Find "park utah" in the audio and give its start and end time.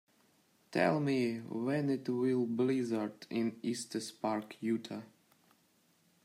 4.11-5.03